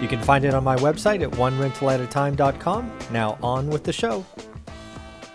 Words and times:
You 0.00 0.08
can 0.08 0.20
find 0.20 0.44
it 0.44 0.52
on 0.52 0.62
my 0.62 0.76
website 0.76 1.22
at 1.22 1.30
onerentalatatime.com. 1.32 2.98
Now, 3.10 3.38
on 3.42 3.68
with 3.68 3.84
the 3.84 3.92
show. 3.92 4.24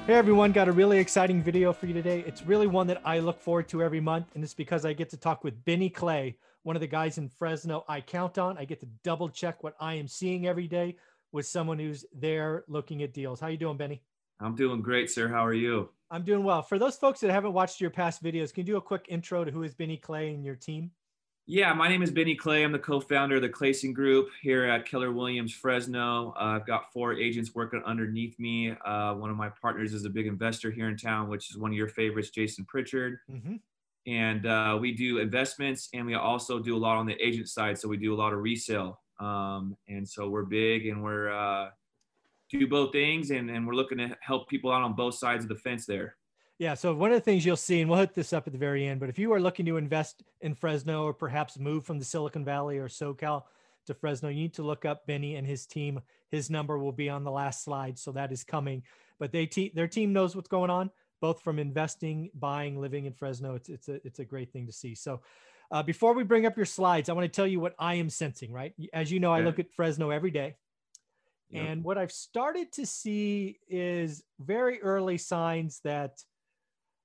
Hey 0.07 0.13
everyone, 0.13 0.52
got 0.52 0.67
a 0.67 0.71
really 0.71 0.99
exciting 0.99 1.41
video 1.41 1.71
for 1.73 1.85
you 1.85 1.93
today. 1.93 2.23
It's 2.27 2.45
really 2.45 2.67
one 2.67 2.88
that 2.88 3.02
I 3.05 3.19
look 3.19 3.39
forward 3.39 3.69
to 3.69 3.81
every 3.81 4.02
month, 4.02 4.27
and 4.35 4.43
it's 4.43 4.53
because 4.53 4.83
I 4.83 4.93
get 4.93 5.09
to 5.11 5.17
talk 5.17 5.43
with 5.43 5.63
Benny 5.63 5.89
Clay, 5.89 6.38
one 6.63 6.75
of 6.75 6.79
the 6.79 6.88
guys 6.88 7.17
in 7.17 7.29
Fresno 7.29 7.85
I 7.88 8.02
count 8.02 8.38
on. 8.38 8.57
I 8.57 8.66
get 8.66 8.79
to 8.81 8.88
double 9.03 9.29
check 9.29 9.63
what 9.63 9.75
I 9.79 9.93
am 9.93 10.07
seeing 10.07 10.47
every 10.47 10.67
day 10.67 10.97
with 11.31 11.45
someone 11.45 11.80
who's 11.80 12.03
there 12.13 12.63
looking 12.67 13.03
at 13.03 13.13
deals. 13.13 13.39
How 13.39 13.47
you 13.47 13.57
doing, 13.57 13.77
Benny? 13.77 14.02
I'm 14.39 14.55
doing 14.55 14.81
great, 14.81 15.09
sir. 15.09 15.27
How 15.27 15.45
are 15.45 15.53
you? 15.53 15.89
I'm 16.09 16.23
doing 16.23 16.43
well. 16.43 16.61
For 16.61 16.77
those 16.77 16.97
folks 16.97 17.19
that 17.21 17.31
haven't 17.31 17.53
watched 17.53 17.80
your 17.80 17.91
past 17.91 18.23
videos, 18.23 18.53
can 18.53 18.66
you 18.66 18.73
do 18.73 18.77
a 18.77 18.81
quick 18.81 19.05
intro 19.07 19.45
to 19.45 19.52
who 19.52 19.63
is 19.63 19.73
Benny 19.73 19.97
Clay 19.97 20.33
and 20.33 20.43
your 20.43 20.55
team? 20.55 20.91
Yeah, 21.51 21.73
my 21.73 21.89
name 21.89 22.01
is 22.01 22.11
Benny 22.11 22.33
Clay. 22.33 22.63
I'm 22.63 22.71
the 22.71 22.79
co-founder 22.79 23.35
of 23.35 23.41
the 23.41 23.49
Clayson 23.49 23.93
Group 23.93 24.29
here 24.41 24.63
at 24.63 24.85
Keller 24.85 25.11
Williams 25.11 25.51
Fresno. 25.51 26.33
Uh, 26.39 26.55
I've 26.55 26.65
got 26.65 26.93
four 26.93 27.13
agents 27.13 27.53
working 27.53 27.83
underneath 27.85 28.39
me. 28.39 28.71
Uh, 28.85 29.16
one 29.16 29.30
of 29.30 29.35
my 29.35 29.49
partners 29.61 29.93
is 29.93 30.05
a 30.05 30.09
big 30.09 30.27
investor 30.27 30.71
here 30.71 30.88
in 30.88 30.95
town, 30.95 31.27
which 31.27 31.49
is 31.49 31.58
one 31.58 31.71
of 31.71 31.75
your 31.75 31.89
favorites, 31.89 32.30
Jason 32.30 32.63
Pritchard. 32.63 33.19
Mm-hmm. 33.30 33.55
And 34.08 34.45
uh, 34.45 34.77
we 34.80 34.93
do 34.93 35.17
investments, 35.17 35.89
and 35.93 36.05
we 36.05 36.13
also 36.13 36.58
do 36.58 36.73
a 36.73 36.80
lot 36.80 36.95
on 36.95 37.05
the 37.05 37.21
agent 37.21 37.49
side. 37.49 37.77
So 37.77 37.89
we 37.89 37.97
do 37.97 38.13
a 38.13 38.15
lot 38.15 38.31
of 38.31 38.39
resale, 38.39 39.02
um, 39.19 39.75
and 39.89 40.08
so 40.08 40.30
we're 40.30 40.45
big, 40.45 40.88
and 40.88 41.03
we're 41.03 41.33
uh, 41.33 41.71
do 42.49 42.65
both 42.65 42.93
things, 42.93 43.31
and, 43.31 43.49
and 43.49 43.67
we're 43.67 43.75
looking 43.75 43.97
to 43.97 44.15
help 44.21 44.47
people 44.47 44.71
out 44.71 44.83
on 44.83 44.93
both 44.93 45.15
sides 45.15 45.43
of 45.43 45.49
the 45.49 45.55
fence 45.55 45.86
there. 45.86 46.15
Yeah. 46.62 46.76
So 46.76 46.94
one 46.94 47.12
of 47.12 47.17
the 47.17 47.22
things 47.22 47.44
you'll 47.44 47.56
see, 47.56 47.81
and 47.81 47.90
we'll 47.90 47.98
hit 47.98 48.14
this 48.14 48.34
up 48.34 48.45
at 48.45 48.54
the 48.54 48.59
very 48.59 48.86
end, 48.86 49.00
but 49.00 49.09
if 49.09 49.17
you 49.17 49.34
are 49.34 49.40
looking 49.40 49.66
to 49.66 49.78
invest 49.78 50.22
in 50.42 50.54
Fresno 50.54 51.06
or 51.06 51.12
perhaps 51.12 51.58
move 51.58 51.86
from 51.86 51.98
the 51.98 52.06
Silicon 52.06 52.45
Valley 52.45 52.78
or 52.78 52.88
SoCal 52.88 53.45
to 53.88 53.95
Fresno, 53.95 54.30
you 54.30 54.36
need 54.36 54.54
to 54.54 54.62
look 54.62 54.86
up 54.86 55.08
Benny 55.08 55.38
and 55.38 55.48
his 55.48 55.66
team. 55.66 56.02
His 56.30 56.52
number 56.52 56.78
will 56.78 56.92
be 56.92 57.09
on 57.09 57.23
the 57.23 57.32
last 57.32 57.64
slide, 57.64 57.98
so 57.98 58.12
that 58.12 58.32
is 58.32 58.44
coming. 58.44 58.84
But 59.17 59.32
they 59.32 59.48
te- 59.48 59.72
their 59.73 59.88
team 59.88 60.14
knows 60.14 60.36
what's 60.36 60.50
going 60.50 60.70
on, 60.70 60.92
both 61.20 61.42
from 61.42 61.58
investing, 61.58 62.30
buying, 62.36 62.80
living 62.80 63.06
in 63.06 63.14
Fresno. 63.14 63.56
It's 63.56 63.70
it's 63.70 63.89
a 63.89 63.95
it's 64.06 64.20
a 64.20 64.26
great 64.26 64.54
thing 64.54 64.67
to 64.67 64.72
see. 64.72 64.94
So. 64.94 65.22
Uh, 65.73 65.82
before 65.82 66.14
we 66.14 66.22
bring 66.26 66.45
up 66.45 66.58
your 66.58 66.66
slides, 66.66 67.08
I 67.08 67.14
want 67.14 67.23
to 67.23 67.34
tell 67.34 67.48
you 67.48 67.62
what 67.62 67.76
I 67.80 67.94
am 67.94 68.09
sensing, 68.09 68.52
right? 68.52 68.73
As 68.92 69.09
you 69.09 69.22
know, 69.22 69.32
I 69.32 69.39
look 69.39 69.58
at 69.58 69.72
Fresno 69.72 70.09
every 70.09 70.30
day. 70.30 70.58
Yep. 71.50 71.66
And 71.66 71.82
what 71.82 71.98
I've 71.98 72.12
started 72.12 72.73
to 72.73 72.86
see 72.86 73.58
is 73.70 74.22
very 74.38 74.82
early 74.82 75.17
signs 75.17 75.80
that 75.86 76.22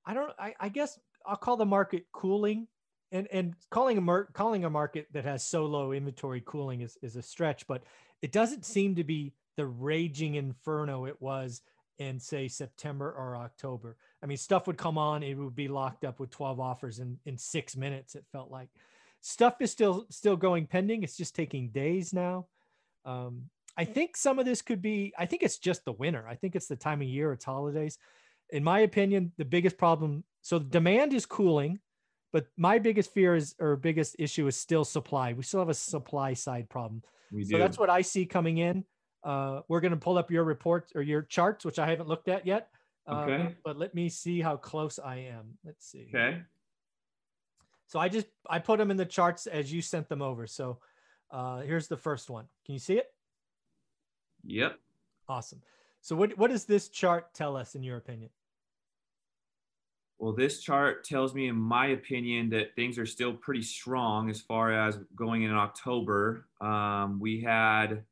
I 0.07 0.15
don't. 0.15 0.33
I, 0.39 0.55
I 0.61 0.69
guess 0.69 0.99
I'll 1.27 1.37
call 1.37 1.57
the 1.57 1.67
market 1.67 2.05
cooling, 2.13 2.69
and 3.11 3.27
and 3.33 3.55
calling 3.71 3.99
a 3.99 4.01
mar- 4.01 4.29
calling 4.33 4.65
a 4.65 4.71
market 4.71 5.09
that 5.13 5.25
has 5.25 5.45
so 5.45 5.67
low 5.67 5.93
inventory 5.93 6.43
cooling 6.47 6.81
is 6.83 6.97
is 7.03 7.17
a 7.17 7.23
stretch, 7.23 7.67
but 7.67 7.83
it 8.23 8.33
doesn't 8.33 8.65
seem 8.65 8.95
to 8.95 9.05
be 9.05 9.33
the 9.57 9.67
raging 9.67 10.37
inferno 10.37 11.07
it 11.07 11.21
was 11.21 11.63
in 11.99 12.21
say 12.21 12.47
September 12.47 13.11
or 13.11 13.37
October. 13.37 13.97
I 14.23 14.27
mean, 14.27 14.37
stuff 14.37 14.67
would 14.67 14.77
come 14.77 14.99
on, 14.99 15.23
it 15.23 15.35
would 15.35 15.57
be 15.57 15.69
locked 15.69 16.05
up 16.05 16.21
with 16.21 16.31
12 16.31 16.61
offers 16.61 16.99
in 17.01 17.19
in 17.27 17.37
six 17.37 17.77
minutes. 17.77 18.15
It 18.15 18.25
felt 18.31 18.51
like 18.51 18.69
stuff 19.23 19.57
is 19.61 19.73
still 19.73 20.07
still 20.11 20.37
going 20.37 20.67
pending. 20.67 21.03
It's 21.03 21.17
just 21.17 21.35
taking 21.35 21.71
days 21.71 22.13
now. 22.13 22.47
Um, 23.05 23.51
I 23.77 23.85
think 23.85 24.17
some 24.17 24.39
of 24.39 24.47
this 24.47 24.63
could 24.63 24.81
be. 24.81 25.13
I 25.19 25.27
think 25.27 25.43
it's 25.43 25.59
just 25.59 25.85
the 25.85 25.93
winter. 25.93 26.27
I 26.29 26.37
think 26.37 26.55
it's 26.55 26.69
the 26.69 26.77
time 26.77 27.03
of 27.03 27.09
year. 27.09 27.33
It's 27.33 27.45
holidays 27.45 27.99
in 28.51 28.65
my 28.65 28.81
opinion, 28.81 29.33
the 29.37 29.45
biggest 29.45 29.77
problem. 29.77 30.25
So 30.43 30.59
demand 30.59 31.13
is 31.13 31.27
cooling, 31.27 31.81
but 32.33 32.47
my 32.57 32.79
biggest 32.79 33.13
fear 33.13 33.35
is 33.35 33.55
or 33.59 33.77
biggest 33.77 34.17
issue 34.19 34.47
is 34.47 34.57
still 34.57 34.85
supply. 34.85 35.33
We 35.33 35.43
still 35.43 35.61
have 35.61 35.69
a 35.69 35.75
supply 35.75 36.35
side 36.35 36.69
problem. 36.69 37.03
We 37.33 37.45
so 37.45 37.53
do. 37.53 37.59
that's 37.59 37.79
what 37.79 37.91
I 37.91 38.03
see 38.03 38.27
coming 38.27 38.59
in. 38.59 38.85
Uh, 39.25 39.63
we're 39.69 39.81
going 39.81 39.93
to 39.93 39.97
pull 39.99 40.19
up 40.19 40.31
your 40.31 40.45
reports 40.45 40.93
or 40.95 41.03
your 41.03 41.23
charts, 41.23 41.65
which 41.65 41.79
I 41.79 41.89
haven't 41.89 42.09
looked 42.09 42.29
at 42.29 42.47
yet. 42.47 42.69
Uh, 43.09 43.15
okay. 43.21 43.55
But 43.65 43.79
let 43.79 43.95
me 43.95 44.09
see 44.09 44.41
how 44.41 44.57
close 44.57 44.99
I 44.99 45.17
am. 45.17 45.59
Let's 45.65 45.87
see. 45.87 46.07
Okay. 46.15 46.43
So 47.89 47.99
I 47.99 48.09
just 48.09 48.27
I 48.49 48.59
put 48.59 48.79
them 48.79 48.91
in 48.91 48.97
the 48.97 49.05
charts 49.05 49.47
as 49.47 49.73
you 49.73 49.81
sent 49.81 50.09
them 50.09 50.23
over. 50.23 50.47
So 50.47 50.79
uh, 51.31 51.61
here's 51.61 51.89
the 51.89 51.97
first 51.97 52.31
one. 52.31 52.47
Can 52.65 52.75
you 52.75 52.79
see 52.79 52.95
it? 52.95 53.13
Yep. 54.45 54.79
Awesome. 55.29 55.63
So 56.01 56.15
what 56.15 56.37
what 56.39 56.51
does 56.51 56.65
this 56.65 56.89
chart 56.89 57.33
tell 57.35 57.57
us 57.57 57.75
in 57.75 57.83
your 57.83 57.97
opinion? 57.97 58.31
Well, 60.19 60.33
this 60.33 60.61
chart 60.61 61.05
tells 61.05 61.35
me, 61.35 61.49
in 61.49 61.57
my 61.57 61.89
opinion, 61.89 62.49
that 62.51 62.75
things 62.75 62.99
are 62.99 63.07
still 63.07 63.35
pretty 63.35 63.63
strong 63.63 64.31
as 64.31 64.41
far 64.41 64.73
as 64.73 64.99
going 65.15 65.43
in 65.43 65.53
October. 65.53 66.47
Um, 66.61 67.21
we 67.21 67.43
had 67.43 68.03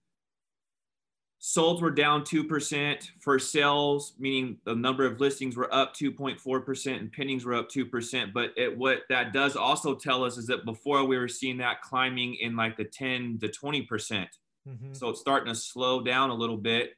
solds 1.45 1.83
were 1.83 1.91
down 1.91 2.23
2%. 2.23 3.11
For 3.21 3.39
sales, 3.39 4.15
meaning 4.19 4.59
the 4.65 4.75
number 4.75 5.05
of 5.05 5.21
listings 5.21 5.57
were 5.57 5.73
up 5.73 5.95
2.4% 5.95 6.99
and 6.99 7.15
pendings 7.15 7.45
were 7.45 7.55
up 7.55 7.71
2%. 7.71 8.33
But 8.33 8.53
it, 8.57 8.77
what 8.77 9.03
that 9.11 9.33
does 9.33 9.55
also 9.55 9.95
tell 9.95 10.25
us 10.25 10.39
is 10.39 10.47
that 10.47 10.65
before 10.65 11.05
we 11.05 11.19
were 11.19 11.29
seeing 11.29 11.59
that 11.59 11.83
climbing 11.83 12.37
in 12.37 12.57
like 12.57 12.77
the 12.77 12.85
10 12.85 13.39
to 13.41 13.49
20%. 13.49 13.89
percent 13.89 14.29
mm 14.67 14.79
hmm 14.79 14.93
So 14.95 15.11
it's 15.11 15.21
starting 15.21 15.53
to 15.53 15.59
slow 15.59 16.03
down 16.03 16.31
a 16.31 16.35
little 16.35 16.57
bit 16.57 16.95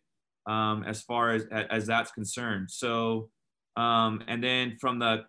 um, 0.47 0.85
as 0.85 1.03
far 1.03 1.33
as, 1.33 1.45
as 1.47 1.87
that's 1.87 2.13
concerned. 2.13 2.71
So, 2.71 3.31
um, 3.77 4.23
and 4.27 4.43
then 4.43 4.77
from 4.81 4.99
the 4.99 5.25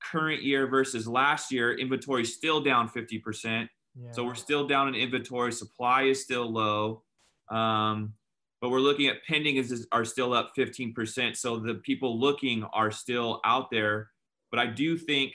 current 0.00 0.42
year 0.42 0.66
versus 0.66 1.06
last 1.06 1.52
year, 1.52 1.76
inventory 1.76 2.22
is 2.22 2.34
still 2.34 2.60
down 2.60 2.88
50%. 2.88 3.68
Yeah. 3.94 4.12
So 4.12 4.24
we're 4.24 4.34
still 4.34 4.66
down 4.66 4.88
in 4.88 4.94
inventory. 4.94 5.52
Supply 5.52 6.02
is 6.04 6.22
still 6.22 6.50
low. 6.50 7.02
Um, 7.50 8.14
but 8.60 8.70
we're 8.70 8.80
looking 8.80 9.08
at 9.08 9.24
pending 9.26 9.56
is, 9.56 9.86
are 9.90 10.04
still 10.04 10.32
up 10.32 10.52
15%. 10.56 11.36
So 11.36 11.58
the 11.58 11.74
people 11.74 12.18
looking 12.18 12.62
are 12.72 12.90
still 12.90 13.40
out 13.44 13.70
there. 13.70 14.10
But 14.50 14.60
I 14.60 14.66
do 14.66 14.96
think, 14.96 15.32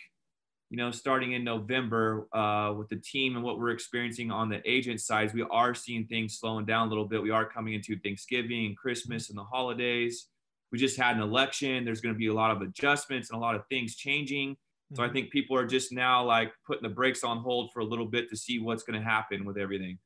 you 0.69 0.77
know, 0.77 0.91
starting 0.91 1.33
in 1.33 1.43
November 1.43 2.27
uh, 2.33 2.73
with 2.77 2.89
the 2.89 2.97
team 2.97 3.35
and 3.35 3.43
what 3.43 3.59
we're 3.59 3.71
experiencing 3.71 4.31
on 4.31 4.49
the 4.49 4.61
agent 4.69 5.01
side, 5.01 5.33
we 5.33 5.43
are 5.51 5.73
seeing 5.73 6.05
things 6.05 6.37
slowing 6.39 6.65
down 6.65 6.87
a 6.87 6.89
little 6.89 7.05
bit. 7.05 7.21
We 7.21 7.31
are 7.31 7.45
coming 7.45 7.73
into 7.73 7.97
Thanksgiving, 7.99 8.75
Christmas, 8.75 9.29
and 9.29 9.37
the 9.37 9.43
holidays 9.43 10.27
we 10.71 10.77
just 10.77 10.97
had 10.97 11.15
an 11.15 11.21
election. 11.21 11.85
There's 11.85 12.01
going 12.01 12.13
to 12.13 12.19
be 12.19 12.27
a 12.27 12.33
lot 12.33 12.51
of 12.51 12.61
adjustments 12.61 13.29
and 13.29 13.37
a 13.37 13.41
lot 13.41 13.55
of 13.55 13.65
things 13.67 13.95
changing. 13.95 14.57
So 14.93 15.01
I 15.01 15.05
mm-hmm. 15.05 15.15
think 15.15 15.31
people 15.31 15.57
are 15.57 15.65
just 15.65 15.91
now 15.91 16.23
like 16.23 16.53
putting 16.65 16.83
the 16.83 16.93
brakes 16.93 17.23
on 17.23 17.39
hold 17.39 17.71
for 17.71 17.79
a 17.79 17.85
little 17.85 18.05
bit 18.05 18.29
to 18.29 18.37
see 18.37 18.59
what's 18.59 18.83
going 18.83 18.99
to 18.99 19.05
happen 19.05 19.45
with 19.45 19.57
everything. 19.57 19.97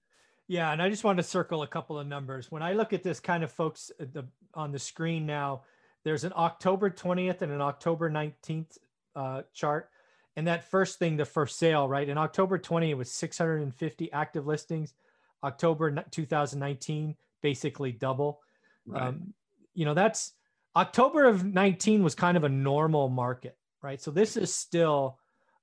Yeah, 0.47 0.71
and 0.71 0.81
I 0.81 0.89
just 0.89 1.03
want 1.03 1.17
to 1.17 1.23
circle 1.23 1.61
a 1.61 1.67
couple 1.67 1.99
of 1.99 2.07
numbers. 2.07 2.49
When 2.49 2.63
I 2.63 2.73
look 2.73 2.91
at 2.93 3.03
this 3.03 3.19
kind 3.19 3.43
of 3.43 3.51
folks 3.51 3.91
the, 3.99 4.25
on 4.53 4.71
the 4.71 4.79
screen 4.79 5.25
now, 5.25 5.63
there's 6.03 6.23
an 6.23 6.33
October 6.35 6.89
20th 6.89 7.41
and 7.41 7.51
an 7.51 7.61
October 7.61 8.09
19th 8.09 8.77
uh, 9.15 9.41
chart. 9.53 9.89
And 10.35 10.47
that 10.47 10.63
first 10.63 10.97
thing, 10.97 11.17
the 11.17 11.25
first 11.25 11.59
sale, 11.59 11.87
right? 11.87 12.07
In 12.07 12.17
October 12.17 12.57
20, 12.57 12.89
it 12.89 12.97
was 12.97 13.11
650 13.11 14.11
active 14.11 14.47
listings. 14.47 14.93
October 15.43 15.91
2019, 16.09 17.15
basically 17.41 17.91
double. 17.91 18.39
Right. 18.87 19.03
Um, 19.03 19.33
you 19.73 19.85
know, 19.85 19.93
that's 19.93 20.33
October 20.75 21.25
of 21.25 21.45
19 21.45 22.03
was 22.03 22.15
kind 22.15 22.37
of 22.37 22.43
a 22.43 22.49
normal 22.49 23.09
market, 23.09 23.57
right? 23.81 24.01
So 24.01 24.11
this 24.11 24.37
is 24.37 24.53
still 24.53 25.17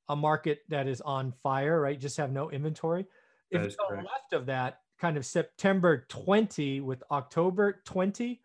a 0.08 0.16
market 0.16 0.60
that 0.68 0.86
is 0.86 1.00
on 1.00 1.32
fire, 1.42 1.80
right? 1.80 1.98
Just 1.98 2.16
have 2.16 2.32
no 2.32 2.50
inventory. 2.50 3.06
If 3.50 3.62
you 3.62 3.76
go 3.78 3.94
left 3.94 4.32
of 4.32 4.46
that, 4.46 4.80
kind 4.98 5.16
of 5.16 5.26
September 5.26 6.06
20 6.08 6.80
with 6.80 7.02
October 7.10 7.82
20, 7.84 8.40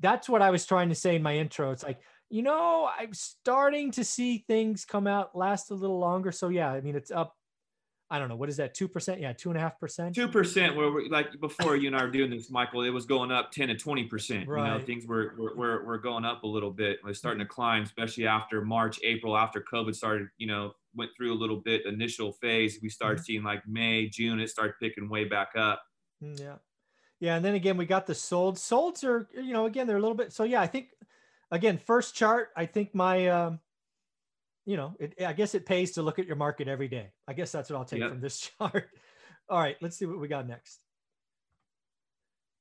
that's 0.00 0.28
what 0.28 0.42
I 0.42 0.50
was 0.50 0.64
trying 0.64 0.88
to 0.90 0.94
say 0.94 1.16
in 1.16 1.22
my 1.22 1.36
intro. 1.36 1.70
It's 1.70 1.82
like, 1.82 2.00
you 2.30 2.42
know, 2.42 2.88
I'm 2.98 3.14
starting 3.14 3.90
to 3.92 4.04
see 4.04 4.44
things 4.46 4.84
come 4.84 5.06
out 5.06 5.36
last 5.36 5.70
a 5.70 5.74
little 5.74 5.98
longer. 5.98 6.30
So 6.30 6.48
yeah, 6.48 6.70
I 6.70 6.80
mean, 6.80 6.94
it's 6.94 7.10
up 7.10 7.36
I 8.10 8.18
don't 8.18 8.28
know 8.28 8.36
what 8.36 8.48
is 8.48 8.56
that 8.56 8.74
two 8.74 8.88
percent? 8.88 9.20
Yeah, 9.20 9.32
two 9.32 9.50
and 9.50 9.58
a 9.58 9.60
half 9.60 9.78
percent. 9.78 10.14
Two 10.14 10.28
percent. 10.28 10.76
Where 10.76 10.90
we, 10.90 11.08
like 11.08 11.38
before 11.40 11.76
you 11.76 11.88
and 11.88 11.96
I 11.96 12.04
were 12.04 12.10
doing 12.10 12.30
this, 12.30 12.50
Michael, 12.50 12.82
it 12.82 12.90
was 12.90 13.04
going 13.04 13.30
up 13.30 13.52
ten 13.52 13.68
to 13.68 13.74
twenty 13.74 14.04
percent. 14.04 14.48
Right. 14.48 14.72
You 14.72 14.78
know, 14.78 14.84
things 14.84 15.06
were, 15.06 15.34
were 15.54 15.84
were 15.84 15.98
going 15.98 16.24
up 16.24 16.42
a 16.42 16.46
little 16.46 16.70
bit. 16.70 16.98
It 16.98 17.04
was 17.04 17.18
starting 17.18 17.40
to 17.40 17.46
climb, 17.46 17.82
especially 17.82 18.26
after 18.26 18.64
March, 18.64 18.98
April, 19.04 19.36
after 19.36 19.60
COVID 19.60 19.94
started. 19.94 20.28
You 20.38 20.46
know, 20.46 20.72
went 20.94 21.10
through 21.16 21.34
a 21.34 21.38
little 21.38 21.58
bit 21.58 21.84
initial 21.86 22.32
phase. 22.32 22.78
We 22.82 22.88
started 22.88 23.18
mm-hmm. 23.18 23.24
seeing 23.24 23.42
like 23.42 23.66
May, 23.68 24.08
June, 24.08 24.40
it 24.40 24.48
started 24.48 24.74
picking 24.80 25.08
way 25.08 25.24
back 25.24 25.50
up. 25.56 25.82
Mm, 26.22 26.40
yeah. 26.40 26.54
Yeah, 27.20 27.36
and 27.36 27.44
then 27.44 27.54
again, 27.54 27.76
we 27.76 27.84
got 27.84 28.06
the 28.06 28.14
sold. 28.14 28.56
Solds 28.56 29.04
are, 29.04 29.28
you 29.34 29.52
know, 29.52 29.66
again, 29.66 29.86
they're 29.86 29.96
a 29.96 30.00
little 30.00 30.16
bit. 30.16 30.32
So 30.32 30.44
yeah, 30.44 30.60
I 30.60 30.68
think, 30.68 30.90
again, 31.50 31.76
first 31.76 32.14
chart. 32.14 32.50
I 32.56 32.64
think 32.66 32.94
my, 32.94 33.26
um, 33.28 33.60
you 34.68 34.76
know, 34.76 34.94
it, 35.00 35.14
I 35.26 35.32
guess 35.32 35.54
it 35.54 35.64
pays 35.64 35.92
to 35.92 36.02
look 36.02 36.18
at 36.18 36.26
your 36.26 36.36
market 36.36 36.68
every 36.68 36.88
day. 36.88 37.10
I 37.26 37.32
guess 37.32 37.50
that's 37.50 37.70
what 37.70 37.78
I'll 37.78 37.86
take 37.86 38.00
Yep. 38.00 38.10
from 38.10 38.20
this 38.20 38.38
chart. 38.58 38.90
All 39.48 39.58
right, 39.58 39.76
let's 39.80 39.96
see 39.96 40.04
what 40.04 40.20
we 40.20 40.28
got 40.28 40.46
next. 40.46 40.80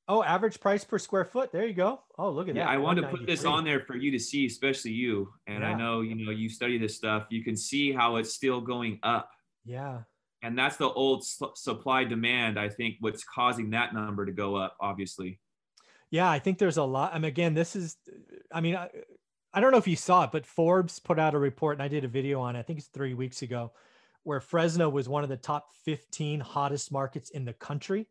Oh, 0.08 0.24
average 0.24 0.62
price 0.62 0.86
per 0.86 1.00
square 1.00 1.26
foot. 1.26 1.52
There 1.52 1.68
you 1.68 1.74
go. 1.74 2.00
Oh, 2.18 2.30
look 2.30 2.48
at 2.48 2.56
Yeah, 2.56 2.64
that. 2.64 2.72
I 2.72 2.78
wanted 2.78 3.02
to 3.02 3.08
put 3.10 3.26
this 3.28 3.44
on 3.44 3.66
there 3.66 3.82
for 3.82 3.98
you 3.98 4.10
to 4.12 4.20
see, 4.20 4.46
especially 4.46 4.92
you. 4.92 5.34
And 5.48 5.66
I 5.66 5.74
know, 5.74 6.00
you 6.00 6.16
know, 6.16 6.32
you 6.32 6.48
study 6.48 6.78
this 6.78 6.96
stuff. 6.96 7.28
You 7.30 7.44
can 7.44 7.58
see 7.58 7.92
how 7.92 8.16
it's 8.16 8.34
still 8.34 8.62
going 8.62 9.00
up. 9.04 9.30
Yeah. 9.66 10.04
And 10.44 10.58
that's 10.58 10.78
the 10.78 10.88
old 10.90 11.26
su- 11.26 11.52
supply 11.56 12.06
demand, 12.06 12.58
I 12.58 12.70
think, 12.70 12.96
what's 13.02 13.26
causing 13.26 13.72
that 13.72 13.94
number 13.94 14.26
to 14.26 14.32
go 14.32 14.56
up, 14.56 14.78
obviously. 14.80 15.42
Yeah, 16.10 16.30
I 16.30 16.40
think 16.40 16.58
there's 16.58 16.78
a 16.78 16.84
lot. 16.84 17.14
I 17.14 17.18
mean, 17.18 17.26
again, 17.26 17.54
this 17.54 17.76
is, 17.76 17.98
I 18.50 18.62
mean, 18.62 18.78
I, 19.54 19.58
I 19.58 19.62
don't 19.62 19.72
know 19.72 19.78
if 19.78 19.88
you 19.88 19.96
saw 19.96 20.24
it, 20.24 20.32
but 20.32 20.46
Forbes 20.46 21.00
put 21.00 21.20
out 21.20 21.34
a 21.36 21.40
report 21.40 21.76
and 21.76 21.84
I 21.84 21.88
did 21.88 22.04
a 22.04 22.08
video 22.08 22.40
on 22.42 22.56
it. 22.56 22.60
I 22.60 22.64
think 22.64 22.80
it's 22.80 22.88
three 22.88 23.14
weeks 23.14 23.42
ago 23.42 23.72
where 24.24 24.40
Fresno 24.40 24.90
was 24.90 25.08
one 25.08 25.24
of 25.24 25.30
the 25.30 25.38
top 25.38 25.72
15 25.86 26.40
hottest 26.40 26.92
markets 26.92 27.30
in 27.30 27.46
the 27.46 27.54
country. 27.54 28.08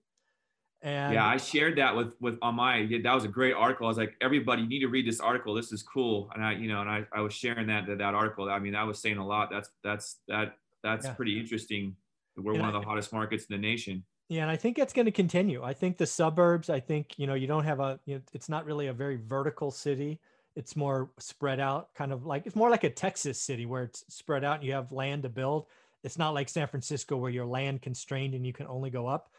And 0.83 1.15
yeah, 1.15 1.27
I 1.27 1.39
shared 1.39 1.77
that 1.79 1.97
with 1.97 2.13
with 2.21 2.39
on 2.43 2.55
my 2.55 2.79
yeah, 2.79 2.99
that 3.03 3.15
was 3.15 3.25
a 3.25 3.29
great 3.29 3.55
article. 3.55 3.87
I 3.87 3.89
was 3.89 3.97
like, 3.97 4.15
everybody, 4.21 4.63
you 4.63 4.69
need 4.69 4.81
to 4.81 4.89
read 4.89 5.07
this 5.07 5.21
article. 5.21 5.55
This 5.55 5.73
is 5.73 5.83
cool. 5.83 6.31
And 6.35 6.45
I, 6.45 6.53
you 6.53 6.69
know, 6.69 6.83
and 6.83 6.91
I, 6.91 7.05
I 7.15 7.23
was 7.23 7.33
sharing 7.33 7.67
that 7.69 7.87
that, 7.87 8.15
article. 8.15 8.49
I 8.51 8.59
mean, 8.59 8.75
that 8.75 8.87
was 8.87 8.99
saying 8.99 9.17
a 9.17 9.27
lot. 9.27 9.49
That's 9.51 9.71
that's 9.83 10.17
that 10.29 10.59
that's 10.83 11.07
Yeah. 11.07 11.15
pretty 11.15 11.41
interesting. 11.41 11.97
We're 12.37 12.53
And 12.53 12.61
one 12.61 12.71
I- 12.75 12.77
of 12.77 12.83
the 12.83 12.87
hottest 12.89 13.13
markets 13.13 13.47
in 13.47 13.57
the 13.57 13.61
nation. 13.67 14.05
Yeah, 14.29 14.43
and 14.43 14.51
I 14.51 14.57
think 14.57 14.77
that's 14.77 14.93
going 14.93 15.07
to 15.07 15.13
continue. 15.13 15.63
I 15.63 15.73
think 15.73 15.97
the 15.99 16.07
suburbs, 16.07 16.69
I 16.69 16.81
think, 16.81 17.17
you 17.17 17.27
know, 17.29 17.35
you 17.35 17.47
don't 17.47 17.63
have 17.65 17.79
a, 17.79 18.01
you 18.07 18.17
know, 18.17 18.21
it's 18.35 18.49
not 18.49 18.65
really 18.67 18.89
a 18.89 18.93
very 18.93 19.17
vertical 19.17 19.71
city. 19.71 20.19
It's 20.57 20.75
more 20.75 21.11
spread 21.19 21.61
out, 21.61 21.95
kind 21.95 22.13
of 22.13 22.25
like, 22.25 22.47
it's 22.47 22.57
more 22.57 22.71
like 22.71 22.85
a 22.85 22.91
Texas 22.91 23.41
city 23.41 23.67
where 23.67 23.83
it's 23.85 24.05
spread 24.09 24.43
out 24.43 24.57
and 24.57 24.65
you 24.65 24.73
have 24.73 24.91
land 24.91 25.23
to 25.25 25.29
build. 25.29 25.67
It's 26.03 26.17
not 26.17 26.33
like 26.33 26.49
San 26.49 26.67
Francisco 26.67 27.17
where 27.17 27.31
you're 27.31 27.45
land 27.47 27.83
constrained 27.83 28.35
and 28.35 28.47
you 28.47 28.55
can 28.55 28.67
only 28.67 28.89
go 28.89 29.07
up. 29.07 29.31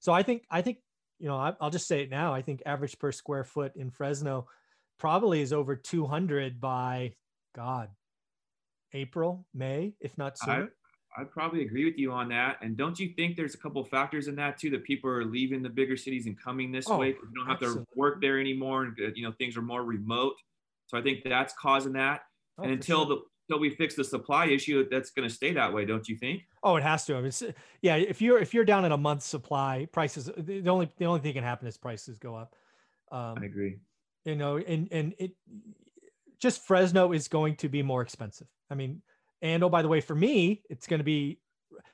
So 0.00 0.12
I 0.12 0.22
think, 0.22 0.44
I 0.50 0.60
think, 0.60 0.78
you 1.18 1.28
know, 1.28 1.36
I, 1.36 1.54
I'll 1.62 1.70
just 1.70 1.88
say 1.88 2.02
it 2.02 2.10
now. 2.10 2.34
I 2.34 2.42
think 2.42 2.62
average 2.66 2.98
per 2.98 3.10
square 3.10 3.42
foot 3.42 3.74
in 3.74 3.90
Fresno 3.90 4.48
probably 4.98 5.40
is 5.40 5.52
over 5.54 5.76
200 5.76 6.60
by 6.60 7.14
God, 7.54 7.88
April, 8.92 9.46
May, 9.54 9.94
if 10.00 10.16
not 10.18 10.36
I- 10.42 10.44
sooner. 10.44 10.72
I'd 11.18 11.30
probably 11.30 11.62
agree 11.62 11.86
with 11.86 11.96
you 11.96 12.12
on 12.12 12.28
that. 12.28 12.58
And 12.60 12.76
don't 12.76 12.98
you 13.00 13.14
think 13.16 13.36
there's 13.38 13.54
a 13.54 13.58
couple 13.58 13.80
of 13.80 13.88
factors 13.88 14.28
in 14.28 14.36
that 14.36 14.58
too 14.58 14.68
that 14.68 14.84
people 14.84 15.08
are 15.08 15.24
leaving 15.24 15.62
the 15.62 15.70
bigger 15.70 15.96
cities 15.96 16.26
and 16.26 16.38
coming 16.38 16.70
this 16.70 16.86
Oh, 16.90 16.98
way? 16.98 17.08
You 17.08 17.16
don't 17.34 17.46
have 17.46 17.54
absolutely. 17.56 17.84
to 17.84 17.98
work 17.98 18.20
there 18.20 18.38
anymore, 18.38 18.82
and 18.84 18.96
uh, 19.00 19.08
you 19.14 19.22
know 19.22 19.32
things 19.32 19.56
are 19.56 19.62
more 19.62 19.82
remote. 19.82 20.34
So 20.86 20.98
I 20.98 21.02
think 21.02 21.24
that's 21.24 21.54
causing 21.54 21.92
that. 21.94 22.22
Oh, 22.58 22.64
and 22.64 22.72
until 22.72 23.06
sure. 23.06 23.16
the 23.16 23.22
until 23.48 23.60
we 23.60 23.70
fix 23.70 23.94
the 23.94 24.04
supply 24.04 24.46
issue, 24.46 24.88
that's 24.90 25.10
going 25.10 25.28
to 25.28 25.32
stay 25.32 25.52
that 25.52 25.72
way, 25.72 25.84
don't 25.84 26.08
you 26.08 26.16
think? 26.16 26.42
Oh, 26.62 26.76
it 26.76 26.82
has 26.82 27.04
to. 27.06 27.16
I 27.16 27.20
mean, 27.20 27.32
yeah. 27.80 27.96
If 27.96 28.20
you're 28.20 28.38
if 28.38 28.52
you're 28.54 28.64
down 28.64 28.84
in 28.84 28.92
a 28.92 28.96
month's 28.96 29.26
supply, 29.26 29.86
prices 29.92 30.26
the 30.36 30.60
the 30.60 30.70
only 30.70 30.90
the 30.98 31.04
only 31.04 31.20
thing 31.20 31.34
can 31.34 31.44
happen 31.44 31.68
is 31.68 31.76
prices 31.76 32.18
go 32.18 32.34
up. 32.34 32.54
Um, 33.12 33.38
I 33.40 33.44
agree. 33.44 33.78
you 34.24 34.34
know, 34.34 34.56
and 34.56 34.88
and 34.90 35.14
it 35.18 35.32
just 36.40 36.66
Fresno 36.66 37.12
is 37.12 37.28
going 37.28 37.56
to 37.56 37.68
be 37.68 37.82
more 37.82 38.02
expensive. 38.02 38.48
I 38.70 38.74
mean, 38.74 39.02
and 39.42 39.62
oh 39.62 39.68
by 39.68 39.82
the 39.82 39.88
way, 39.88 40.00
for 40.00 40.14
me, 40.14 40.62
it's 40.68 40.86
going 40.86 40.98
to 40.98 41.04
be 41.04 41.40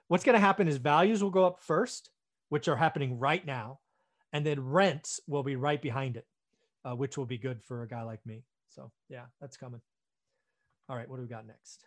what's 0.09 0.25
going 0.25 0.35
to 0.35 0.41
happen 0.41 0.69
is 0.69 0.79
values 0.79 1.23
will 1.23 1.31
go 1.31 1.45
up 1.45 1.61
first, 1.61 2.11
which 2.49 2.69
are 2.69 2.77
happening 2.77 3.19
right 3.19 3.45
now, 3.45 3.81
and 4.33 4.45
then 4.47 4.61
rents 4.61 5.21
will 5.27 5.43
be 5.43 5.57
right 5.57 5.83
behind 5.83 6.17
it, 6.17 6.27
uh, 6.85 6.95
which 6.95 7.19
will 7.19 7.27
be 7.27 7.39
good 7.39 7.63
for 7.63 7.83
a 7.83 7.89
guy 7.89 8.03
like 8.03 8.25
me. 8.25 8.43
So 8.75 8.91
yeah, 9.09 9.25
that's 9.41 9.57
coming. 9.57 9.81
All 10.89 10.97
right, 10.97 11.09
what 11.09 11.17
do 11.17 11.23
we 11.23 11.29
got 11.29 11.47
next? 11.47 11.85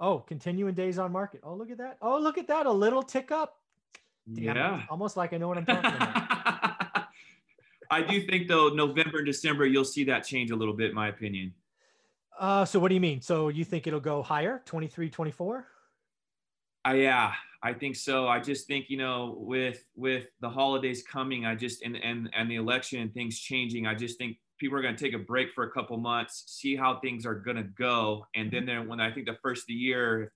Oh, 0.00 0.18
continuing 0.18 0.74
days 0.74 0.98
on 0.98 1.12
market. 1.12 1.40
Oh, 1.42 1.54
look 1.54 1.70
at 1.70 1.78
that. 1.78 1.98
Oh, 2.02 2.18
look 2.18 2.38
at 2.38 2.48
that. 2.48 2.66
A 2.66 2.72
little 2.72 3.02
tick 3.02 3.30
up. 3.30 3.60
Damn 4.32 4.56
yeah. 4.56 4.82
Almost 4.90 5.16
like 5.16 5.32
I 5.32 5.38
know 5.38 5.48
what 5.48 5.58
I'm 5.58 5.66
talking 5.66 5.92
about. 5.94 7.06
I 7.90 8.02
do 8.02 8.20
think 8.26 8.48
though 8.48 8.68
November 8.68 9.18
and 9.18 9.26
December 9.26 9.64
you'll 9.66 9.84
see 9.84 10.04
that 10.04 10.24
change 10.24 10.50
a 10.50 10.56
little 10.56 10.74
bit, 10.74 10.90
in 10.90 10.94
my 10.96 11.08
opinion. 11.08 11.54
Uh, 12.38 12.64
so 12.64 12.78
what 12.78 12.88
do 12.88 12.94
you 12.94 13.00
mean? 13.00 13.20
So 13.20 13.48
you 13.48 13.64
think 13.64 13.86
it'll 13.86 14.00
go 14.00 14.22
higher, 14.22 14.62
23, 14.66 15.08
24? 15.08 15.66
Uh, 16.86 16.92
yeah, 16.92 17.32
I 17.62 17.72
think 17.72 17.96
so. 17.96 18.28
I 18.28 18.40
just 18.40 18.66
think 18.66 18.86
you 18.90 18.96
know 18.96 19.36
with 19.38 19.84
with 19.94 20.26
the 20.40 20.48
holidays 20.48 21.02
coming, 21.02 21.46
I 21.46 21.54
just 21.54 21.82
and 21.82 21.96
and 21.96 22.28
and 22.34 22.50
the 22.50 22.56
election 22.56 23.00
and 23.00 23.12
things 23.14 23.38
changing, 23.38 23.86
I 23.86 23.94
just 23.94 24.18
think 24.18 24.36
people 24.58 24.78
are 24.78 24.82
going 24.82 24.96
to 24.96 25.04
take 25.04 25.14
a 25.14 25.18
break 25.18 25.52
for 25.54 25.64
a 25.64 25.70
couple 25.70 25.96
months, 25.96 26.44
see 26.46 26.76
how 26.76 26.98
things 27.00 27.26
are 27.26 27.34
going 27.34 27.56
to 27.56 27.62
go, 27.78 28.24
and 28.34 28.50
then 28.50 28.66
then 28.66 28.88
when 28.88 29.00
I 29.00 29.10
think 29.12 29.26
the 29.26 29.36
first 29.42 29.62
of 29.62 29.66
the 29.68 29.74
year, 29.74 30.32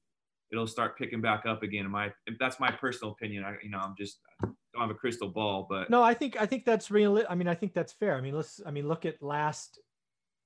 it'll 0.52 0.66
start 0.66 0.98
picking 0.98 1.20
back 1.20 1.46
up 1.46 1.62
again. 1.62 1.90
My 1.90 2.12
that's 2.38 2.58
my 2.60 2.70
personal 2.70 3.12
opinion. 3.12 3.44
I 3.44 3.56
you 3.62 3.70
know 3.70 3.78
I'm 3.78 3.94
just 3.98 4.18
I 4.42 4.46
don't 4.72 4.82
have 4.82 4.90
a 4.90 4.94
crystal 4.94 5.28
ball, 5.28 5.66
but 5.68 5.90
No, 5.90 6.02
I 6.02 6.14
think 6.14 6.40
I 6.40 6.46
think 6.46 6.64
that's 6.64 6.90
real. 6.90 7.22
I 7.28 7.34
mean, 7.34 7.48
I 7.48 7.54
think 7.54 7.74
that's 7.74 7.92
fair. 7.92 8.14
I 8.16 8.20
mean, 8.20 8.34
let's. 8.34 8.60
I 8.66 8.70
mean, 8.70 8.86
look 8.88 9.04
at 9.04 9.22
last 9.22 9.78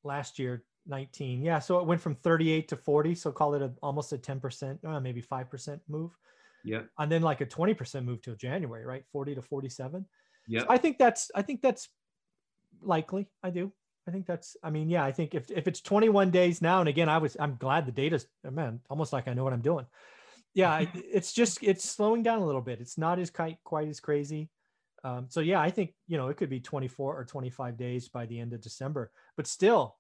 last 0.03 0.39
year, 0.39 0.65
19. 0.87 1.43
Yeah, 1.43 1.59
so 1.59 1.79
it 1.79 1.87
went 1.87 2.01
from 2.01 2.15
38 2.17 2.69
to 2.69 2.77
40. 2.77 3.15
So 3.15 3.33
call 3.33 3.55
it 3.55 3.63
a 3.63 3.73
almost 3.83 4.13
a 4.13 4.19
10 4.19 4.41
percent, 4.41 4.79
uh, 4.85 5.01
maybe 5.01 5.21
five 5.21 5.51
percent 5.51 5.81
move, 5.89 6.17
yeah, 6.65 6.83
and 6.99 7.11
then 7.11 7.23
like 7.23 7.41
a 7.41 7.47
20 7.47 7.75
percent 7.75 8.07
move 8.07 8.23
till 8.23 8.37
January, 8.37 8.85
right? 8.85 9.05
40 9.13 9.35
to 9.37 9.43
47. 9.43 10.05
yeah. 10.49 10.63
I 10.69 10.79
think 10.79 10.99
that's 10.99 11.31
I 11.35 11.43
think 11.43 11.63
that's 11.63 11.89
likely. 12.83 13.29
I 13.43 13.51
do. 13.51 13.73
I 14.07 14.11
think 14.11 14.27
that's. 14.27 14.57
I 14.63 14.71
mean, 14.71 14.89
yeah. 14.89 15.05
I 15.05 15.13
think 15.13 15.35
if 15.35 15.51
if 15.51 15.67
it's 15.67 15.81
21 15.81 16.31
days 16.31 16.61
now, 16.61 16.81
and 16.81 16.89
again, 16.89 17.09
I 17.09 17.19
was 17.19 17.37
I'm 17.39 17.57
glad 17.57 17.87
the 17.87 17.93
data's 17.93 18.27
man 18.49 18.81
almost 18.91 19.13
like 19.13 19.29
I 19.29 19.35
know 19.35 19.45
what 19.45 19.53
I'm 19.53 19.61
doing. 19.61 19.87
Yeah, 20.55 20.85
it's 20.95 21.33
just 21.33 21.63
it's 21.63 21.89
slowing 21.89 22.23
down 22.23 22.41
a 22.41 22.47
little 22.47 22.61
bit. 22.61 22.81
It's 22.81 22.99
not 22.99 23.19
as 23.19 23.31
quite 23.31 23.59
quite 23.65 23.89
as 23.89 24.01
crazy. 24.01 24.51
Um, 25.03 25.27
so 25.29 25.41
yeah, 25.41 25.61
I 25.61 25.71
think 25.71 25.93
you 26.07 26.17
know 26.17 26.29
it 26.29 26.37
could 26.37 26.51
be 26.51 26.61
24 26.61 27.19
or 27.19 27.25
25 27.25 27.77
days 27.77 28.09
by 28.09 28.27
the 28.27 28.41
end 28.41 28.53
of 28.53 28.61
December, 28.61 29.11
but 29.37 29.47
still, 29.47 29.97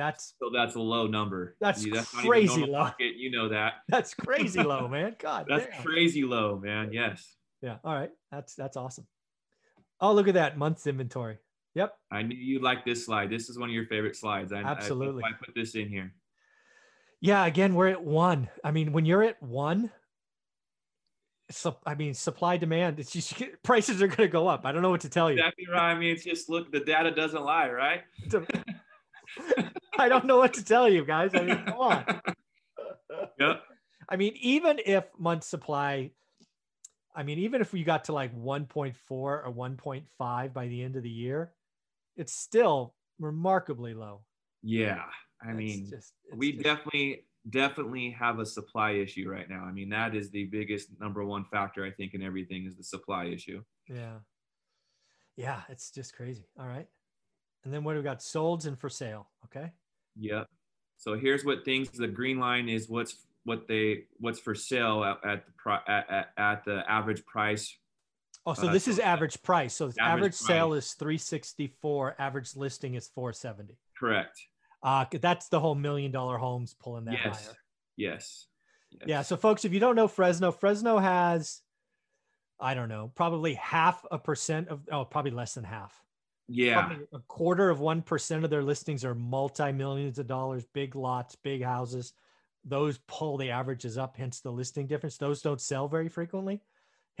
that's 0.00 0.34
So 0.42 0.50
that's 0.50 0.76
a 0.76 0.80
low 0.80 1.06
number. 1.06 1.56
That's 1.60 1.84
not 1.84 1.88
even 1.88 2.04
crazy 2.04 2.64
low. 2.64 2.80
Market, 2.80 3.16
you 3.16 3.30
know 3.30 3.50
that. 3.50 3.74
that's 3.88 4.14
crazy 4.14 4.62
low, 4.62 4.88
man. 4.88 5.16
God, 5.18 5.46
That's 5.48 5.66
damn. 5.66 5.82
crazy 5.82 6.24
low, 6.24 6.58
man. 6.58 6.92
Yes. 6.92 7.34
Yeah. 7.60 7.76
All 7.84 7.94
right. 7.94 8.10
That's 8.32 8.54
that's 8.54 8.78
awesome. 8.78 9.06
Oh, 10.00 10.14
look 10.14 10.28
at 10.28 10.34
that 10.34 10.56
month's 10.56 10.86
inventory. 10.86 11.36
Yep. 11.74 11.94
I 12.10 12.22
knew 12.22 12.36
you 12.36 12.60
like 12.60 12.84
this 12.84 13.06
slide. 13.06 13.30
This 13.30 13.48
is 13.48 13.58
one 13.58 13.68
of 13.68 13.74
your 13.74 13.86
favorite 13.86 14.16
slides. 14.16 14.52
I, 14.52 14.62
Absolutely. 14.62 15.22
I, 15.24 15.28
I 15.28 15.32
put 15.32 15.54
this 15.54 15.74
in 15.74 15.88
here. 15.88 16.12
Yeah, 17.20 17.44
again, 17.44 17.74
we're 17.74 17.88
at 17.88 18.02
one. 18.02 18.48
I 18.64 18.70
mean, 18.70 18.92
when 18.92 19.04
you're 19.04 19.22
at 19.22 19.42
one, 19.42 19.90
so 21.50 21.76
I 21.84 21.94
mean, 21.94 22.14
supply 22.14 22.56
demand, 22.56 22.98
it's 22.98 23.10
just 23.10 23.34
prices 23.62 24.02
are 24.02 24.06
going 24.06 24.28
to 24.28 24.28
go 24.28 24.48
up. 24.48 24.64
I 24.64 24.72
don't 24.72 24.82
know 24.82 24.90
what 24.90 25.02
to 25.02 25.08
tell 25.08 25.30
you. 25.30 25.36
Exactly 25.38 25.66
right. 25.70 25.92
I 25.92 25.98
mean, 25.98 26.12
it's 26.12 26.24
just 26.24 26.48
look, 26.48 26.72
the 26.72 26.80
data 26.80 27.10
doesn't 27.10 27.42
lie, 27.42 27.70
right? 27.70 28.02
I 29.98 30.08
don't 30.08 30.24
know 30.24 30.38
what 30.38 30.54
to 30.54 30.64
tell 30.64 30.88
you 30.88 31.04
guys. 31.04 31.32
I 31.34 31.42
mean, 31.42 31.62
come 31.64 31.78
on. 31.78 32.04
Yep. 33.38 33.62
I 34.08 34.16
mean, 34.16 34.34
even 34.40 34.80
if 34.84 35.04
month 35.18 35.44
supply, 35.44 36.10
I 37.14 37.22
mean, 37.22 37.38
even 37.38 37.60
if 37.60 37.72
we 37.72 37.84
got 37.84 38.04
to 38.04 38.12
like 38.12 38.34
1.4 38.34 38.94
or 39.10 39.52
1.5 39.52 40.52
by 40.52 40.68
the 40.68 40.82
end 40.82 40.96
of 40.96 41.02
the 41.02 41.10
year, 41.10 41.52
it's 42.16 42.34
still 42.34 42.94
remarkably 43.18 43.94
low. 43.94 44.22
Yeah. 44.62 45.04
I 45.42 45.52
mean, 45.52 45.88
just, 45.88 46.12
we 46.34 46.52
just- 46.52 46.64
definitely, 46.64 47.24
definitely 47.48 48.10
have 48.10 48.38
a 48.38 48.46
supply 48.46 48.92
issue 48.92 49.28
right 49.28 49.48
now. 49.48 49.64
I 49.64 49.72
mean, 49.72 49.88
that 49.90 50.14
is 50.14 50.30
the 50.30 50.44
biggest 50.44 50.88
number 51.00 51.24
one 51.24 51.44
factor, 51.50 51.84
I 51.84 51.90
think, 51.90 52.14
in 52.14 52.22
everything 52.22 52.66
is 52.66 52.76
the 52.76 52.84
supply 52.84 53.26
issue. 53.26 53.62
Yeah. 53.88 54.18
Yeah, 55.36 55.62
it's 55.70 55.90
just 55.90 56.14
crazy. 56.14 56.44
All 56.58 56.66
right. 56.66 56.86
And 57.64 57.72
then 57.72 57.84
what 57.84 57.94
do 57.94 57.98
we 57.98 58.04
got? 58.04 58.18
Solds 58.20 58.66
and 58.66 58.78
for 58.78 58.90
sale. 58.90 59.30
Okay. 59.46 59.70
Yep. 60.18 60.48
So 60.98 61.18
here's 61.18 61.44
what 61.44 61.64
things. 61.64 61.88
The 61.90 62.08
green 62.08 62.38
line 62.38 62.68
is 62.68 62.88
what's 62.88 63.26
what 63.44 63.66
they 63.66 64.04
what's 64.18 64.38
for 64.38 64.54
sale 64.54 65.02
at, 65.02 65.18
at 65.24 65.44
the 65.46 65.72
at, 65.90 66.10
at, 66.10 66.28
at 66.36 66.64
the 66.64 66.84
average 66.90 67.24
price. 67.24 67.74
Oh, 68.46 68.54
so 68.54 68.68
Uh, 68.68 68.72
this 68.72 68.88
is 68.88 68.96
so- 68.96 69.02
average 69.02 69.42
price. 69.42 69.74
So 69.74 69.86
Average 69.86 69.98
average, 70.00 70.34
sale 70.34 70.72
is 70.72 70.94
364, 70.94 72.16
average 72.18 72.56
listing 72.56 72.94
is 72.94 73.08
470. 73.08 73.76
Correct. 73.98 74.40
Uh 74.82 75.04
that's 75.12 75.48
the 75.48 75.60
whole 75.60 75.74
million 75.74 76.10
dollar 76.10 76.38
homes 76.38 76.74
pulling 76.74 77.04
that 77.04 77.12
Yes. 77.12 77.46
higher. 77.46 77.56
Yes. 77.96 78.46
yes. 78.90 79.02
Yeah. 79.06 79.22
So 79.22 79.36
folks, 79.36 79.64
if 79.66 79.74
you 79.74 79.80
don't 79.80 79.94
know 79.94 80.08
Fresno, 80.08 80.52
Fresno 80.52 80.98
has 80.98 81.60
I 82.58 82.74
don't 82.74 82.88
know, 82.90 83.10
probably 83.14 83.54
half 83.54 84.04
a 84.10 84.18
percent 84.18 84.68
of 84.68 84.86
oh, 84.90 85.04
probably 85.04 85.30
less 85.32 85.54
than 85.54 85.64
half. 85.64 85.94
Yeah. 86.48 86.86
Probably 86.86 87.06
a 87.12 87.18
quarter 87.20 87.70
of 87.70 87.80
one 87.80 88.00
percent 88.02 88.42
of 88.44 88.50
their 88.50 88.62
listings 88.62 89.04
are 89.04 89.14
multi-millions 89.14 90.18
of 90.18 90.26
dollars, 90.26 90.64
big 90.72 90.94
lots, 90.96 91.36
big 91.36 91.62
houses. 91.62 92.12
Those 92.64 92.98
pull 93.06 93.36
the 93.38 93.50
averages 93.50 93.96
up, 93.98 94.16
hence 94.16 94.40
the 94.40 94.50
listing 94.50 94.86
difference. 94.86 95.16
Those 95.18 95.40
don't 95.42 95.60
sell 95.60 95.88
very 95.88 96.08
frequently, 96.08 96.60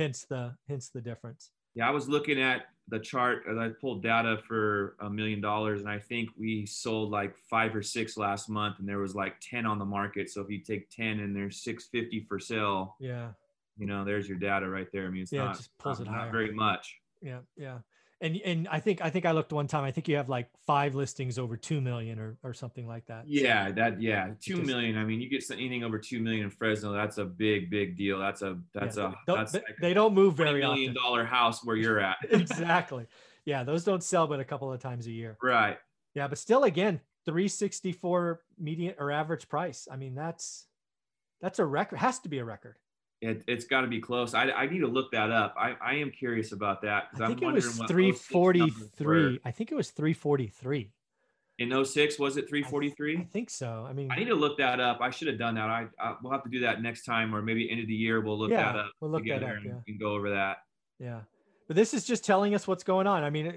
hence 0.00 0.24
the 0.28 0.54
hence 0.68 0.88
the 0.88 1.00
difference. 1.00 1.50
Yeah, 1.74 1.86
I 1.86 1.90
was 1.90 2.08
looking 2.08 2.40
at 2.40 2.62
the 2.88 2.98
chart 2.98 3.44
as 3.48 3.56
I 3.56 3.68
pulled 3.68 4.02
data 4.02 4.38
for 4.48 4.96
a 5.00 5.08
million 5.08 5.40
dollars, 5.40 5.80
and 5.80 5.88
I 5.88 5.98
think 5.98 6.30
we 6.36 6.66
sold 6.66 7.10
like 7.10 7.36
five 7.48 7.76
or 7.76 7.82
six 7.82 8.16
last 8.16 8.48
month, 8.48 8.80
and 8.80 8.88
there 8.88 8.98
was 8.98 9.14
like 9.14 9.34
ten 9.40 9.66
on 9.66 9.78
the 9.78 9.84
market. 9.84 10.30
So 10.30 10.40
if 10.40 10.50
you 10.50 10.58
take 10.58 10.90
ten 10.90 11.20
and 11.20 11.36
there's 11.36 11.62
six 11.62 11.86
fifty 11.86 12.24
for 12.28 12.40
sale, 12.40 12.96
yeah, 12.98 13.28
you 13.78 13.86
know, 13.86 14.04
there's 14.04 14.28
your 14.28 14.38
data 14.38 14.68
right 14.68 14.88
there. 14.92 15.06
I 15.06 15.10
mean, 15.10 15.22
it's 15.22 15.32
yeah, 15.32 15.44
not, 15.44 15.54
it 15.54 15.58
just 15.58 15.78
pulls 15.78 16.00
not, 16.00 16.08
it 16.08 16.10
not 16.10 16.32
very 16.32 16.52
much. 16.52 16.96
Yeah, 17.22 17.40
yeah. 17.56 17.78
And 18.22 18.36
and 18.44 18.68
I 18.68 18.80
think 18.80 19.00
I 19.02 19.08
think 19.08 19.24
I 19.24 19.30
looked 19.32 19.50
one 19.52 19.66
time. 19.66 19.82
I 19.82 19.90
think 19.90 20.06
you 20.06 20.16
have 20.16 20.28
like 20.28 20.48
five 20.66 20.94
listings 20.94 21.38
over 21.38 21.56
two 21.56 21.80
million 21.80 22.18
or 22.18 22.36
or 22.42 22.52
something 22.52 22.86
like 22.86 23.06
that. 23.06 23.26
Yeah, 23.26 23.70
that 23.72 24.00
yeah, 24.02 24.28
two 24.40 24.56
just- 24.56 24.66
million. 24.66 24.98
I 24.98 25.04
mean, 25.04 25.22
you 25.22 25.28
get 25.30 25.42
anything 25.50 25.84
over 25.84 25.98
two 25.98 26.20
million 26.20 26.44
in 26.44 26.50
Fresno, 26.50 26.92
that's 26.92 27.16
a 27.16 27.24
big, 27.24 27.70
big 27.70 27.96
deal. 27.96 28.18
That's 28.18 28.42
a 28.42 28.58
that's 28.74 28.98
Yeah, 28.98 29.12
a 29.26 29.34
that's 29.36 29.52
they, 29.52 29.58
like 29.60 29.76
they 29.80 29.94
don't 29.94 30.12
move 30.12 30.34
very 30.34 30.60
million 30.60 30.90
often. 30.90 31.02
dollar 31.02 31.24
house 31.24 31.64
where 31.64 31.76
you're 31.76 31.98
at. 32.00 32.18
exactly. 32.30 33.06
Yeah, 33.46 33.64
those 33.64 33.84
don't 33.84 34.02
sell 34.04 34.26
but 34.26 34.38
a 34.38 34.44
couple 34.44 34.70
of 34.70 34.80
times 34.80 35.06
a 35.06 35.12
year. 35.12 35.38
right. 35.42 35.78
Yeah, 36.12 36.26
but 36.28 36.38
still, 36.38 36.64
again, 36.64 37.00
364 37.24 38.40
median 38.58 38.94
or 38.98 39.10
average 39.12 39.48
price. 39.48 39.86
I 39.90 39.96
mean, 39.96 40.14
that's 40.14 40.66
that's 41.40 41.58
a 41.58 41.64
record. 41.64 41.98
Has 42.00 42.18
to 42.20 42.28
be 42.28 42.38
a 42.38 42.44
record. 42.44 42.76
It, 43.20 43.44
it's 43.46 43.66
got 43.66 43.82
to 43.82 43.86
be 43.86 44.00
close. 44.00 44.32
I, 44.32 44.50
I 44.50 44.66
need 44.66 44.78
to 44.78 44.86
look 44.86 45.12
that 45.12 45.30
up. 45.30 45.54
I, 45.58 45.76
I 45.82 45.94
am 45.96 46.10
curious 46.10 46.52
about 46.52 46.80
that 46.82 47.08
I 47.14 47.26
think 47.26 47.42
I'm 47.42 47.50
it 47.50 47.54
was 47.54 47.78
wondering 47.78 48.08
what 48.08 48.16
06 48.18 48.32
numbers 48.32 48.78
were. 48.98 49.14
343. 49.34 49.40
I 49.44 49.50
think 49.50 49.72
it 49.72 49.74
was 49.74 49.90
343. 49.90 50.90
In 51.58 51.84
06, 51.84 52.18
was 52.18 52.38
it 52.38 52.48
343? 52.48 53.12
I 53.12 53.16
343? 53.16 53.24
think 53.30 53.50
so. 53.50 53.86
I 53.86 53.92
mean, 53.92 54.10
I 54.10 54.16
need 54.16 54.28
to 54.28 54.34
look 54.34 54.56
that 54.56 54.80
up. 54.80 55.00
I 55.02 55.10
should 55.10 55.28
have 55.28 55.38
done 55.38 55.56
that. 55.56 55.68
I, 55.68 55.86
I 55.98 56.16
we'll 56.22 56.32
have 56.32 56.42
to 56.44 56.48
do 56.48 56.60
that 56.60 56.80
next 56.80 57.04
time, 57.04 57.34
or 57.34 57.42
maybe 57.42 57.70
end 57.70 57.80
of 57.80 57.86
the 57.86 57.94
year 57.94 58.22
we'll 58.22 58.38
look 58.38 58.50
Yeah, 58.50 58.72
that 58.72 58.78
up 58.78 58.92
we'll 59.00 59.10
look 59.10 59.26
that 59.26 59.42
up, 59.42 59.50
and 59.50 59.64
yeah. 59.66 59.72
we 59.86 59.92
can 59.92 59.98
go 59.98 60.14
over 60.14 60.30
that. 60.30 60.58
Yeah. 60.98 61.20
But 61.66 61.76
this 61.76 61.92
is 61.92 62.04
just 62.04 62.24
telling 62.24 62.54
us 62.54 62.66
what's 62.66 62.82
going 62.82 63.06
on. 63.06 63.22
I 63.22 63.30
mean, 63.30 63.46
uh, 63.46 63.52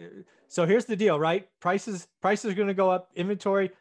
so 0.49 0.65
here's 0.65 0.85
the 0.85 0.97
deal, 0.97 1.17
right? 1.17 1.47
Prices 1.61 2.07
prices 2.21 2.51
are 2.51 2.55
going 2.55 2.67
to 2.67 2.73
go 2.73 2.89
up. 2.89 3.09
Inventory 3.15 3.71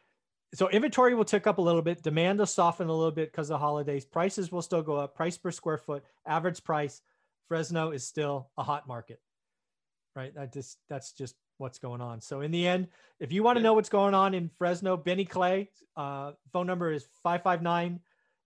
so 0.53 0.69
inventory 0.69 1.15
will 1.15 1.25
tick 1.25 1.47
up 1.47 1.57
a 1.57 1.61
little 1.61 1.81
bit. 1.81 2.03
Demand 2.03 2.39
will 2.39 2.45
soften 2.45 2.87
a 2.87 2.93
little 2.93 3.11
bit 3.11 3.31
because 3.31 3.49
of 3.49 3.59
holidays. 3.59 4.05
Prices 4.05 4.51
will 4.51 4.61
still 4.61 4.81
go 4.81 4.95
up. 4.95 5.15
Price 5.15 5.37
per 5.37 5.51
square 5.51 5.77
foot, 5.77 6.03
average 6.27 6.63
price. 6.63 7.01
Fresno 7.47 7.91
is 7.91 8.05
still 8.05 8.49
a 8.57 8.63
hot 8.63 8.87
market, 8.87 9.19
right? 10.15 10.33
That 10.35 10.53
just 10.53 10.77
that's 10.89 11.11
just 11.11 11.35
what's 11.57 11.79
going 11.79 12.01
on. 12.01 12.21
So 12.21 12.41
in 12.41 12.51
the 12.51 12.67
end, 12.67 12.87
if 13.19 13.31
you 13.31 13.43
want 13.43 13.57
to 13.57 13.63
know 13.63 13.73
what's 13.73 13.89
going 13.89 14.13
on 14.13 14.33
in 14.33 14.49
Fresno, 14.57 14.97
Benny 14.97 15.25
Clay, 15.25 15.69
uh, 15.95 16.31
phone 16.51 16.67
number 16.67 16.91
is 16.91 17.07
559 17.23 17.99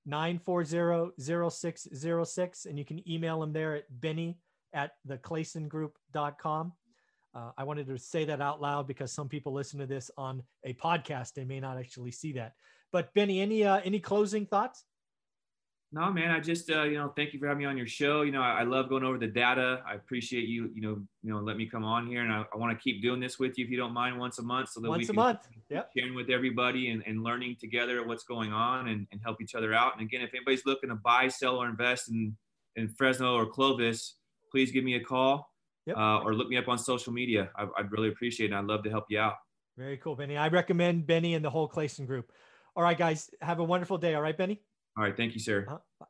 940 0.06 1.12
0606. 1.20 2.66
And 2.66 2.80
you 2.80 2.86
can 2.86 3.08
email 3.10 3.44
him 3.44 3.54
there 3.54 3.76
at 3.76 3.84
benny 3.90 4.40
at 4.74 4.92
the 5.06 5.18
theclaysongroup.com. 5.18 6.74
Uh, 7.38 7.52
I 7.56 7.64
wanted 7.64 7.86
to 7.88 8.00
say 8.00 8.26
that 8.26 8.42
out 8.42 8.62
loud 8.62 8.88
because 8.88 9.12
some 9.12 9.30
people 9.30 9.54
listen 9.54 9.80
to 9.80 9.86
this 9.86 10.10
on 10.18 10.42
a 10.64 10.74
podcast. 10.74 11.34
They 11.34 11.46
may 11.46 11.60
not 11.60 11.78
actually 11.78 12.12
see 12.12 12.32
that. 12.34 12.54
But 12.92 13.14
Benny, 13.14 13.42
any 13.42 13.64
uh, 13.64 13.80
any 13.84 14.00
closing 14.00 14.48
thoughts? 14.48 14.86
No, 15.92 16.12
man. 16.12 16.32
I 16.32 16.42
just, 16.42 16.70
uh, 16.70 16.84
you 16.84 16.98
know, 16.98 17.14
thank 17.16 17.32
you 17.34 17.40
for 17.40 17.48
having 17.48 17.60
me 17.60 17.66
on 17.66 17.78
your 17.78 17.88
show. 17.88 18.24
You 18.24 18.32
know, 18.32 18.42
I, 18.42 18.60
I 18.60 18.64
love 18.64 18.90
going 18.90 19.04
over 19.04 19.18
the 19.18 19.28
data. 19.28 19.82
I 19.88 19.94
appreciate 19.94 20.50
you, 20.50 20.70
you 20.74 20.82
know, 20.82 21.00
you 21.24 21.32
know, 21.32 21.40
let 21.40 21.56
me 21.56 21.66
come 21.66 21.86
on 21.86 22.08
here, 22.08 22.24
and 22.24 22.34
I, 22.34 22.44
I 22.54 22.58
want 22.58 22.78
to 22.78 22.84
keep 22.84 23.02
doing 23.02 23.22
this 23.22 23.40
with 23.40 23.58
you 23.58 23.64
if 23.64 23.72
you 23.72 23.78
don't 23.78 23.94
mind, 23.94 24.20
once 24.20 24.40
a 24.40 24.44
month, 24.44 24.70
so 24.70 24.82
that 24.82 24.88
we 24.88 24.98
Once 24.98 25.04
a 25.04 25.08
can 25.08 25.16
month. 25.16 25.40
keep 25.54 25.64
Yep. 25.70 25.92
sharing 25.96 26.16
with 26.16 26.30
everybody 26.30 26.90
and, 26.90 27.04
and 27.06 27.24
learning 27.24 27.56
together 27.60 28.06
what's 28.06 28.24
going 28.24 28.52
on 28.52 28.88
and, 28.90 29.08
and 29.12 29.22
help 29.24 29.42
each 29.42 29.56
other 29.56 29.74
out. 29.74 29.94
And 29.94 30.02
again, 30.02 30.22
if 30.22 30.34
anybody's 30.34 30.66
looking 30.66 30.90
to 30.90 30.96
buy, 30.96 31.28
sell, 31.30 31.58
or 31.58 31.70
invest 31.70 32.10
in 32.10 32.36
in 32.76 32.90
Fresno 32.90 33.36
or 33.36 33.46
Clovis, 33.46 34.16
please 34.52 34.72
give 34.72 34.84
me 34.84 34.96
a 34.96 35.04
call 35.04 35.50
Yep. 35.88 35.98
uh, 35.98 36.20
or 36.20 36.34
look 36.34 36.50
me 36.50 36.58
up 36.58 36.68
on 36.68 36.78
social 36.78 37.14
media. 37.14 37.50
I, 37.56 37.66
I'd 37.78 37.92
really 37.92 38.10
appreciate 38.10 38.52
it. 38.52 38.54
I'd 38.56 38.66
love 38.66 38.84
to 38.84 38.90
help 38.90 39.06
you 39.10 39.20
out. 39.20 39.36
Very 39.78 39.98
cool, 39.98 40.16
Benny. 40.16 40.36
I 40.38 40.50
recommend 40.50 41.08
Benny 41.08 41.34
and 41.36 41.44
the 41.46 41.50
whole 41.50 41.70
Clayson 41.70 42.06
group. 42.06 42.32
All 42.76 42.84
right, 42.84 42.98
guys, 42.98 43.30
have 43.42 43.60
a 43.60 43.64
wonderful 43.64 43.98
day. 43.98 44.14
All 44.14 44.22
right, 44.22 44.38
Benny. 44.38 44.62
All 44.98 45.04
right, 45.04 45.16
thank 45.16 45.34
you, 45.34 45.40
sir. 45.40 45.66
Uh-huh. 45.68 46.06